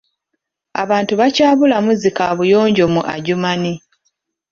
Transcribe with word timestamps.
Abantu 0.83 1.13
bakyabulamu 1.19 1.91
zi 2.01 2.09
kaabuyonjo 2.17 2.85
mu 2.93 3.01
Adjumani. 3.13 3.73